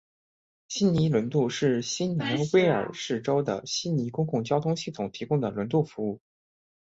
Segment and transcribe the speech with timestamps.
[0.67, 6.19] 悉尼轮渡是新南威尔士州的悉尼公共交通系统提供的轮渡服务。